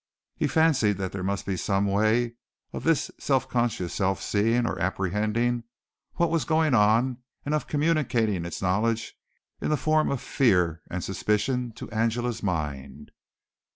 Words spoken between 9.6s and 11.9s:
in the form of fear and suspicion to